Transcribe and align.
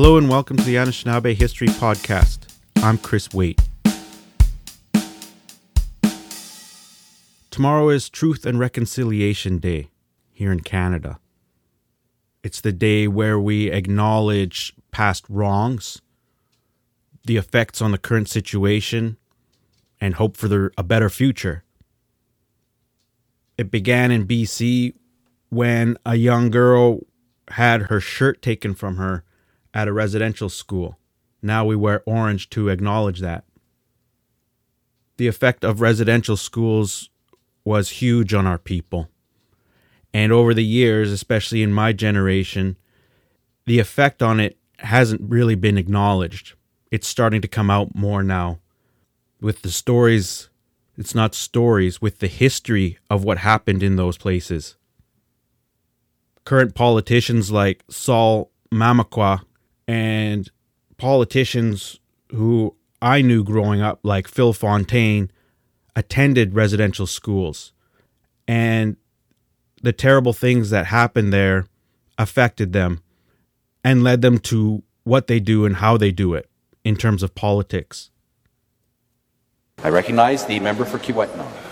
Hello 0.00 0.16
and 0.16 0.28
welcome 0.28 0.56
to 0.56 0.62
the 0.62 0.76
Anishinaabe 0.76 1.34
History 1.34 1.66
Podcast. 1.66 2.46
I'm 2.76 2.98
Chris 2.98 3.34
Waite. 3.34 3.60
Tomorrow 7.50 7.88
is 7.88 8.08
Truth 8.08 8.46
and 8.46 8.60
Reconciliation 8.60 9.58
Day 9.58 9.88
here 10.30 10.52
in 10.52 10.60
Canada. 10.60 11.18
It's 12.44 12.60
the 12.60 12.70
day 12.70 13.08
where 13.08 13.40
we 13.40 13.72
acknowledge 13.72 14.72
past 14.92 15.24
wrongs, 15.28 16.00
the 17.26 17.36
effects 17.36 17.82
on 17.82 17.90
the 17.90 17.98
current 17.98 18.28
situation, 18.28 19.16
and 20.00 20.14
hope 20.14 20.36
for 20.36 20.46
the, 20.46 20.70
a 20.78 20.84
better 20.84 21.10
future. 21.10 21.64
It 23.56 23.72
began 23.72 24.12
in 24.12 24.28
BC 24.28 24.94
when 25.48 25.96
a 26.06 26.14
young 26.14 26.50
girl 26.50 27.00
had 27.48 27.82
her 27.90 27.98
shirt 27.98 28.40
taken 28.40 28.76
from 28.76 28.96
her 28.98 29.24
at 29.74 29.88
a 29.88 29.92
residential 29.92 30.48
school. 30.48 30.98
Now 31.42 31.64
we 31.64 31.76
wear 31.76 32.02
orange 32.06 32.50
to 32.50 32.68
acknowledge 32.68 33.20
that. 33.20 33.44
The 35.16 35.28
effect 35.28 35.64
of 35.64 35.80
residential 35.80 36.36
schools 36.36 37.10
was 37.64 37.90
huge 37.90 38.32
on 38.32 38.46
our 38.46 38.58
people. 38.58 39.08
And 40.14 40.32
over 40.32 40.54
the 40.54 40.64
years, 40.64 41.12
especially 41.12 41.62
in 41.62 41.72
my 41.72 41.92
generation, 41.92 42.76
the 43.66 43.78
effect 43.78 44.22
on 44.22 44.40
it 44.40 44.56
hasn't 44.78 45.20
really 45.22 45.54
been 45.54 45.76
acknowledged. 45.76 46.54
It's 46.90 47.06
starting 47.06 47.42
to 47.42 47.48
come 47.48 47.70
out 47.70 47.94
more 47.94 48.22
now 48.22 48.60
with 49.40 49.62
the 49.62 49.70
stories. 49.70 50.48
It's 50.96 51.14
not 51.14 51.34
stories, 51.34 52.00
with 52.00 52.18
the 52.18 52.26
history 52.26 52.98
of 53.10 53.22
what 53.24 53.38
happened 53.38 53.82
in 53.82 53.96
those 53.96 54.16
places. 54.16 54.76
Current 56.44 56.74
politicians 56.74 57.52
like 57.52 57.84
Sol 57.90 58.50
Mamakwa 58.72 59.42
and 59.88 60.50
politicians 60.98 61.98
who 62.30 62.76
I 63.00 63.22
knew 63.22 63.42
growing 63.42 63.80
up, 63.80 64.00
like 64.02 64.28
Phil 64.28 64.52
Fontaine, 64.52 65.30
attended 65.96 66.54
residential 66.54 67.06
schools. 67.06 67.72
And 68.46 68.96
the 69.82 69.92
terrible 69.92 70.34
things 70.34 70.70
that 70.70 70.86
happened 70.86 71.32
there 71.32 71.66
affected 72.18 72.72
them 72.72 73.02
and 73.82 74.04
led 74.04 74.20
them 74.20 74.38
to 74.38 74.82
what 75.04 75.26
they 75.26 75.40
do 75.40 75.64
and 75.64 75.76
how 75.76 75.96
they 75.96 76.10
do 76.10 76.34
it 76.34 76.50
in 76.84 76.94
terms 76.94 77.22
of 77.22 77.34
politics. 77.34 78.10
I 79.82 79.88
recognize 79.88 80.44
the 80.44 80.60
member 80.60 80.84
for 80.84 80.98
Kiiwetinoong. 80.98 81.64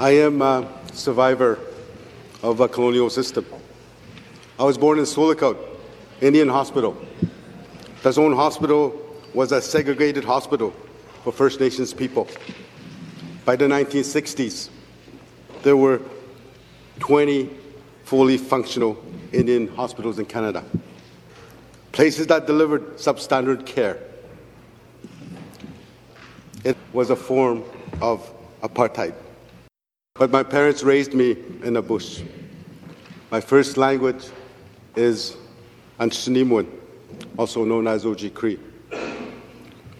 I 0.00 0.10
am 0.10 0.42
a 0.42 0.68
survivor 0.92 1.58
of 2.42 2.60
a 2.60 2.68
colonial 2.68 3.10
system. 3.10 3.44
I 4.58 4.64
was 4.64 4.78
born 4.78 4.98
in 4.98 5.06
Sioux 5.06 5.26
Lookout, 5.26 5.58
Indian 6.20 6.48
Hospital. 6.48 6.96
Zone 8.10 8.34
hospital 8.34 8.98
was 9.34 9.52
a 9.52 9.60
segregated 9.60 10.24
hospital 10.24 10.72
for 11.22 11.32
First 11.32 11.60
Nations 11.60 11.92
people. 11.92 12.26
By 13.44 13.56
the 13.56 13.66
1960s, 13.66 14.70
there 15.62 15.76
were 15.76 16.00
20 17.00 17.50
fully 18.04 18.38
functional 18.38 18.96
Indian 19.32 19.68
hospitals 19.68 20.18
in 20.18 20.24
Canada, 20.24 20.64
places 21.92 22.26
that 22.28 22.46
delivered 22.46 22.96
substandard 22.96 23.66
care. 23.66 23.98
It 26.64 26.76
was 26.92 27.10
a 27.10 27.16
form 27.16 27.64
of 28.00 28.32
apartheid. 28.62 29.14
But 30.18 30.32
my 30.32 30.42
parents 30.42 30.82
raised 30.82 31.14
me 31.14 31.36
in 31.62 31.76
a 31.76 31.82
bush. 31.82 32.22
My 33.30 33.40
first 33.40 33.76
language 33.76 34.26
is 34.96 35.36
Anishinaabe, 36.00 36.66
also 37.38 37.64
known 37.64 37.86
as 37.86 38.04
Ojibwe. 38.04 38.58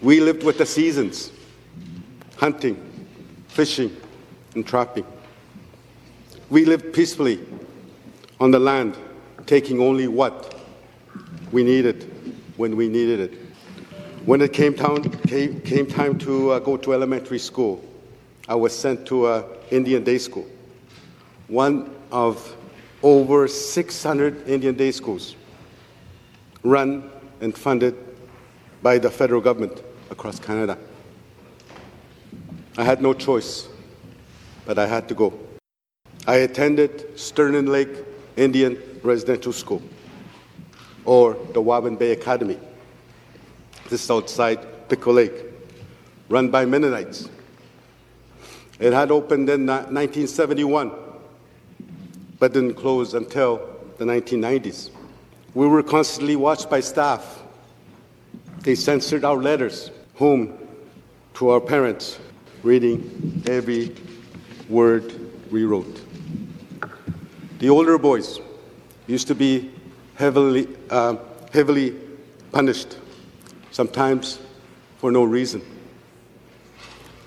We 0.01 0.19
lived 0.19 0.43
with 0.43 0.57
the 0.57 0.65
seasons, 0.65 1.31
hunting, 2.35 2.75
fishing, 3.47 3.95
and 4.55 4.67
trapping. 4.67 5.05
We 6.49 6.65
lived 6.65 6.93
peacefully 6.93 7.39
on 8.41 8.51
the 8.51 8.59
land, 8.59 8.97
taking 9.45 9.79
only 9.79 10.09
what 10.09 10.53
we 11.53 11.63
needed 11.63 12.11
when 12.57 12.75
we 12.75 12.89
needed 12.89 13.21
it. 13.21 13.33
When 14.25 14.41
it 14.41 14.51
came 14.51 14.73
time, 14.73 15.01
came, 15.03 15.61
came 15.61 15.85
time 15.85 16.17
to 16.19 16.51
uh, 16.51 16.59
go 16.59 16.75
to 16.75 16.93
elementary 16.93 17.39
school, 17.39 17.81
I 18.49 18.55
was 18.55 18.77
sent 18.77 19.05
to 19.07 19.27
an 19.31 19.43
Indian 19.71 20.03
day 20.03 20.17
school, 20.17 20.47
one 21.47 21.95
of 22.11 22.55
over 23.01 23.47
600 23.47 24.47
Indian 24.47 24.75
day 24.75 24.91
schools 24.91 25.35
run 26.63 27.09
and 27.41 27.57
funded 27.57 27.95
by 28.81 28.97
the 28.97 29.09
federal 29.09 29.41
government 29.41 29.81
across 30.09 30.39
Canada. 30.39 30.77
I 32.77 32.83
had 32.83 33.01
no 33.01 33.13
choice, 33.13 33.67
but 34.65 34.77
I 34.77 34.87
had 34.87 35.07
to 35.09 35.15
go. 35.15 35.33
I 36.27 36.37
attended 36.37 37.15
Stirland 37.15 37.67
Lake 37.67 37.89
Indian 38.37 38.81
Residential 39.03 39.51
School, 39.51 39.81
or 41.05 41.33
the 41.53 41.61
Wahbon 41.61 41.97
Bay 41.97 42.11
Academy. 42.11 42.57
This 43.89 44.03
is 44.03 44.11
outside 44.11 44.87
Pickle 44.87 45.13
Lake, 45.13 45.33
run 46.29 46.49
by 46.49 46.65
Mennonites. 46.65 47.29
It 48.79 48.93
had 48.93 49.11
opened 49.11 49.49
in 49.49 49.65
1971, 49.65 50.91
but 52.39 52.53
didn't 52.53 52.75
close 52.75 53.13
until 53.13 53.69
the 53.97 54.05
1990s. 54.05 54.91
We 55.53 55.67
were 55.67 55.83
constantly 55.83 56.37
watched 56.37 56.69
by 56.69 56.79
staff. 56.79 57.43
They 58.61 58.75
censored 58.75 59.25
our 59.25 59.35
letters 59.35 59.91
home 60.15 60.57
to 61.35 61.49
our 61.49 61.59
parents, 61.59 62.19
reading 62.63 63.43
every 63.47 63.95
word 64.69 65.13
we 65.51 65.65
wrote. 65.65 66.01
The 67.59 67.69
older 67.69 67.97
boys 67.97 68.39
used 69.07 69.27
to 69.27 69.35
be 69.35 69.71
heavily, 70.15 70.67
uh, 70.89 71.17
heavily 71.51 71.95
punished, 72.53 72.97
sometimes 73.71 74.39
for 74.99 75.11
no 75.11 75.23
reason. 75.23 75.61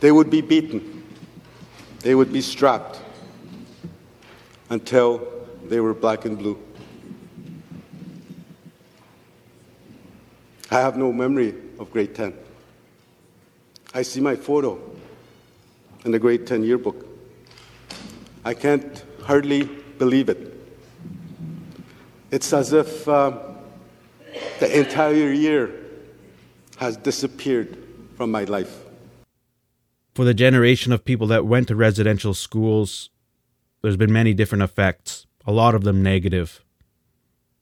They 0.01 0.13
would 0.13 0.31
be 0.31 0.41
beaten, 0.41 1.02
they 2.03 2.15
would 2.15 2.33
be 2.33 2.41
strapped 2.41 3.01
until 4.71 5.27
they 5.69 5.81
were 5.81 5.95
black 5.95 6.25
and 6.25 6.37
blue. 6.37 6.59
I 10.71 10.81
have 10.81 10.97
no 10.97 11.13
memory 11.13 11.55
of 11.79 11.91
grade 11.93 12.15
10. 12.15 12.35
I 13.95 14.03
see 14.03 14.21
my 14.21 14.37
photo 14.37 14.81
in 16.05 16.11
the 16.11 16.19
grade 16.19 16.47
10 16.47 16.65
yearbook. 16.65 17.07
I 18.45 18.55
can't 18.55 19.05
hardly 19.23 19.65
believe 19.99 20.29
it. 20.29 20.53
It's 22.31 22.53
as 22.53 22.73
if 22.73 23.07
uh, 23.07 23.39
the 24.59 24.79
entire 24.81 25.31
year 25.31 25.71
has 26.79 26.97
disappeared 26.97 27.77
from 28.17 28.31
my 28.31 28.45
life. 28.45 28.75
For 30.15 30.25
the 30.25 30.34
generation 30.34 30.93
of 30.93 31.05
people 31.05 31.27
that 31.28 31.47
went 31.47 31.69
to 31.69 31.77
residential 31.77 32.34
schools, 32.34 33.09
there's 33.81 33.97
been 33.97 34.12
many 34.12 34.34
different 34.34 34.62
effects, 34.62 35.27
a 35.47 35.53
lot 35.53 35.75
of 35.75 35.84
them 35.84 36.03
negative. 36.03 36.62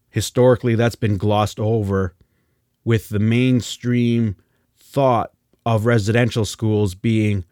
Historically, 0.08 0.74
that's 0.74 0.96
been 0.96 1.16
glossed 1.16 1.60
over 1.60 2.14
with 2.84 3.08
the 3.08 3.20
mainstream 3.20 4.36
thought 4.76 5.30
of 5.64 5.86
residential 5.86 6.44
schools 6.44 6.96
being, 6.96 7.44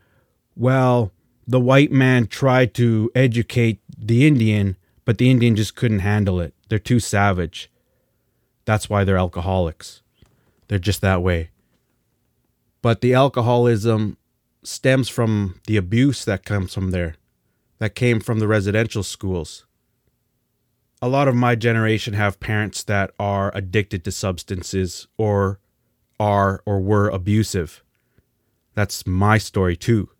well, 0.56 1.12
the 1.46 1.60
white 1.60 1.92
man 1.92 2.26
tried 2.26 2.74
to 2.74 3.10
educate 3.14 3.80
the 3.96 4.26
Indian, 4.26 4.76
but 5.04 5.18
the 5.18 5.30
Indian 5.30 5.54
just 5.54 5.76
couldn't 5.76 6.00
handle 6.00 6.40
it. 6.40 6.54
They're 6.68 6.78
too 6.78 6.98
savage. 6.98 7.70
That's 8.64 8.90
why 8.90 9.04
they're 9.04 9.16
alcoholics. 9.16 10.02
They're 10.66 10.78
just 10.78 11.00
that 11.02 11.22
way. 11.22 11.50
But 12.82 13.00
the 13.00 13.14
alcoholism 13.14 14.16
stems 14.68 15.08
from 15.08 15.58
the 15.66 15.78
abuse 15.78 16.24
that 16.26 16.44
comes 16.44 16.74
from 16.74 16.90
there, 16.90 17.14
that 17.78 17.94
came 17.94 18.20
from 18.20 18.38
the 18.38 18.46
residential 18.46 19.02
schools. 19.02 19.64
A 21.00 21.08
lot 21.08 21.26
of 21.26 21.34
my 21.34 21.54
generation 21.54 22.14
have 22.14 22.38
parents 22.38 22.82
that 22.84 23.12
are 23.18 23.50
addicted 23.54 24.04
to 24.04 24.12
substances 24.12 25.06
or 25.16 25.58
are 26.20 26.62
or 26.66 26.80
were 26.80 27.08
abusive. 27.08 27.82
That's 28.74 29.06
my 29.06 29.38
story 29.38 29.76
too. 29.76 30.10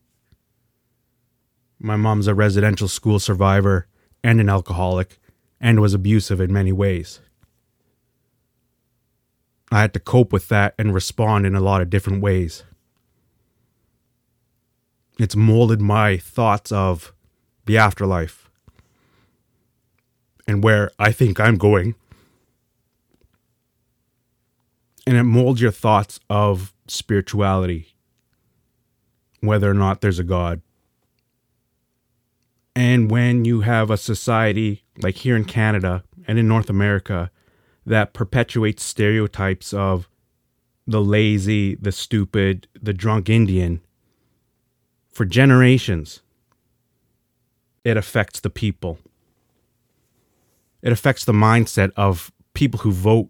My 1.79 1.97
mom's 1.97 2.27
a 2.27 2.35
residential 2.35 2.89
school 2.89 3.19
survivor 3.19 3.87
and 4.25 4.41
an 4.41 4.49
alcoholic 4.49 5.19
and 5.61 5.81
was 5.81 5.93
abusive 5.95 6.41
in 6.41 6.53
many 6.53 6.73
ways. 6.73 7.21
I 9.71 9.83
had 9.83 9.93
to 9.93 10.01
cope 10.01 10.33
with 10.33 10.49
that 10.49 10.75
and 10.79 10.95
respond 10.95 11.45
in 11.45 11.55
a 11.55 11.61
lot 11.61 11.83
of 11.83 11.91
different 11.91 12.23
ways. 12.23 12.65
It's 15.19 15.37
molded 15.37 15.81
my 15.81 16.17
thoughts 16.17 16.71
of 16.73 17.13
the 17.67 17.77
afterlife. 17.79 18.49
and 20.49 20.65
where 20.65 20.91
I 20.99 21.13
think 21.13 21.39
I'm 21.39 21.59
going. 21.59 21.95
And 25.07 25.17
it 25.17 25.25
molds 25.25 25.61
your 25.61 25.71
thoughts 25.71 26.19
of 26.31 26.73
spirituality, 26.87 27.95
whether 29.41 29.71
or 29.71 29.75
not 29.75 30.01
there's 30.01 30.19
a 30.19 30.25
God. 30.25 30.63
And 32.75 33.11
when 33.11 33.45
you 33.45 33.61
have 33.61 33.91
a 33.91 33.97
society 33.99 34.85
like 35.03 35.17
here 35.17 35.37
in 35.37 35.45
Canada 35.45 36.03
and 36.27 36.39
in 36.39 36.49
North 36.49 36.71
America 36.71 37.31
that 37.85 38.15
perpetuates 38.15 38.83
stereotypes 38.83 39.75
of 39.75 40.09
the 40.87 41.03
lazy, 41.03 41.75
the 41.75 41.93
stupid, 41.93 42.69
the 42.81 42.95
drunk 42.95 43.29
Indian 43.29 43.83
for 45.19 45.25
generations, 45.25 46.23
it 47.83 47.97
affects 47.97 48.39
the 48.39 48.51
people. 48.51 49.01
It 50.81 50.93
affects 50.93 51.25
the 51.25 51.33
mindset 51.33 51.91
of 51.97 52.31
people 52.55 52.79
who 52.79 52.93
vote. 52.93 53.29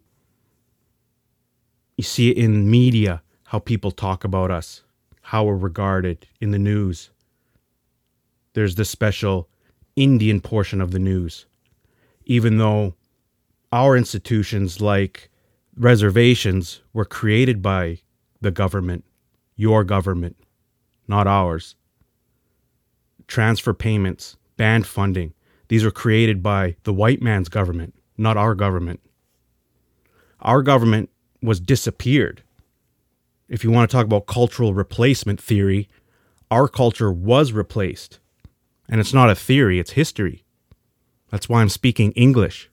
You 1.97 2.05
see 2.05 2.29
it 2.31 2.37
in 2.37 2.71
media, 2.71 3.23
how 3.45 3.59
people 3.59 3.91
talk 3.91 4.23
about 4.23 4.51
us, 4.51 4.83
how 5.23 5.45
we're 5.45 5.57
regarded 5.57 6.27
in 6.43 6.51
the 6.51 6.59
news. 6.59 7.09
There's 8.53 8.75
this 8.75 8.91
special 8.91 9.49
Indian 9.97 10.43
portion 10.43 10.83
of 10.83 10.91
the 10.91 10.99
news, 10.99 11.47
even 12.27 12.59
though 12.59 12.97
our 13.73 13.97
institutions 13.97 14.83
like 14.83 15.31
reservations 15.75 16.83
were 16.93 17.07
created 17.07 17.63
by 17.63 18.01
the 18.43 18.51
government, 18.51 19.07
your 19.57 19.85
government, 19.85 20.37
not 21.09 21.27
ours. 21.27 21.75
Transfer 23.29 23.73
payments, 23.73 24.37
band 24.57 24.87
funding, 24.87 25.33
these 25.69 25.85
were 25.85 25.91
created 25.91 26.43
by 26.43 26.77
the 26.85 26.93
white 26.93 27.23
man's 27.23 27.49
government, 27.49 27.95
not 28.17 28.37
our 28.37 28.55
government. 28.55 29.01
Our 30.41 30.63
government 30.63 31.11
was 31.43 31.61
disappeared. 31.61 32.43
If 33.49 33.65
you 33.65 33.71
want 33.71 33.89
to 33.89 33.95
talk 33.95 34.07
about 34.07 34.27
cultural 34.27 34.75
replacement 34.75 35.41
theory, 35.41 35.89
our 36.51 36.69
culture 36.69 37.13
was 37.13 37.53
replaced. 37.53 38.19
And 38.89 39.01
it's 39.01 39.15
not 39.15 39.31
a 39.31 39.35
theory, 39.35 39.79
it's 39.79 39.93
history. 39.93 40.45
That's 41.31 41.49
why 41.49 41.61
I'm 41.61 41.69
speaking 41.69 42.13
English. 42.13 42.71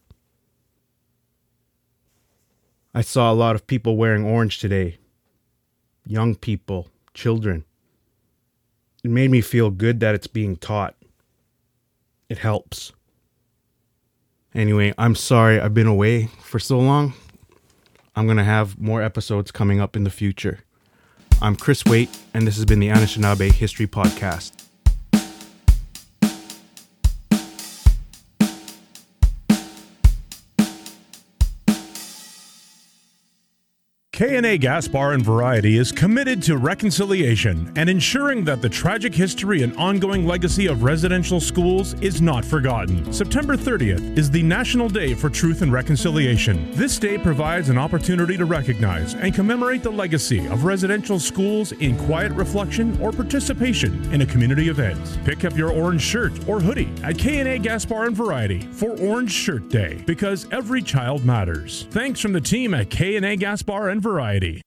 I 2.94 3.02
saw 3.02 3.32
a 3.32 3.36
lot 3.36 3.56
of 3.56 3.68
people 3.68 3.98
wearing 3.98 4.24
orange 4.24 4.60
today. 4.60 5.00
Young 6.06 6.36
people, 6.36 6.88
children. 7.14 7.66
It 9.06 9.12
made 9.12 9.30
me 9.30 9.42
feel 9.42 9.70
good 9.70 10.00
that 10.00 10.16
it's 10.16 10.26
being 10.26 10.56
taught. 10.56 10.96
It 12.28 12.40
helps. 12.40 12.92
Anyway, 14.56 14.96
I'm 14.98 15.14
sorry 15.14 15.60
I've 15.60 15.76
been 15.76 15.86
away 15.86 16.26
for 16.42 16.58
so 16.58 16.80
long. 16.80 17.14
I'm 18.16 18.26
going 18.26 18.38
to 18.38 18.44
have 18.44 18.82
more 18.82 19.04
episodes 19.04 19.52
coming 19.52 19.80
up 19.80 19.96
in 19.96 20.06
the 20.06 20.10
future. 20.10 20.62
I'm 21.40 21.56
Chris 21.56 21.86
Waite, 21.86 22.18
and 22.34 22.48
this 22.48 22.56
has 22.56 22.66
been 22.66 22.80
the 22.80 22.88
Anishinaabe 22.88 23.52
History 23.52 23.86
Podcast. 23.86 24.65
K&A 34.16 34.58
Gas 34.58 34.88
Bar 34.88 35.12
and 35.12 35.22
Variety 35.22 35.78
is 35.78 35.92
committed 35.92 36.42
to 36.44 36.56
reconciliation 36.56 37.70
and 37.76 37.90
ensuring 37.90 38.46
that 38.46 38.62
the 38.62 38.70
tragic 38.70 39.14
history 39.14 39.62
and 39.62 39.76
ongoing 39.76 40.26
legacy 40.26 40.68
of 40.68 40.84
residential 40.84 41.42
schools 41.42 41.96
is 41.96 42.22
not 42.22 42.46
forgotten. 42.46 43.12
September 43.12 43.58
30th 43.58 44.18
is 44.18 44.32
the 44.32 44.42
National 44.42 44.88
Day 44.88 45.14
for 45.14 45.30
Truth 45.30 45.64
and 45.64 45.74
Reconciliation. 45.74 46.72
This 46.76 46.98
day 46.98 47.18
provides 47.18 47.68
an 47.68 47.78
opportunity 47.78 48.38
to 48.38 48.46
recognize 48.46 49.16
and 49.16 49.36
commemorate 49.36 49.84
the 49.84 49.92
legacy 49.92 50.48
of 50.48 50.64
residential 50.64 51.20
schools 51.20 51.74
in 51.74 51.98
quiet 51.98 52.32
reflection 52.32 52.98
or 53.02 53.12
participation 53.12 54.02
in 54.14 54.22
a 54.22 54.26
community 54.26 54.70
event. 54.70 55.20
Pick 55.26 55.44
up 55.44 55.58
your 55.58 55.74
orange 55.74 56.02
shirt 56.02 56.32
or 56.48 56.62
hoodie 56.62 56.90
at 57.04 57.18
K&A 57.18 57.60
Gas 57.60 57.84
Bar 57.84 58.06
and 58.06 58.16
Variety 58.16 58.62
for 58.62 58.98
Orange 58.98 59.34
Shirt 59.34 59.68
Day 59.68 60.02
because 60.06 60.48
every 60.54 60.82
child 60.82 61.26
matters. 61.26 61.86
Thanks 61.90 62.22
from 62.22 62.32
the 62.32 62.40
team 62.40 62.74
at 62.74 62.90
K&A 62.90 63.36
Gas 63.36 63.62
Bar 63.62 63.90
and 63.90 64.05
variety. 64.06 64.62